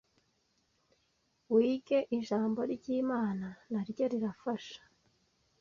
Wige 1.53 1.99
ijambo 2.17 2.59
ry’Imana 2.73 3.47
naryo 3.71 4.05
rirafsha. 4.13 4.81